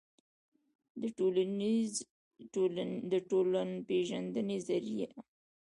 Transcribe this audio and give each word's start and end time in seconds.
دټولنپېژندې 3.11 4.55
ظریه 4.67 5.09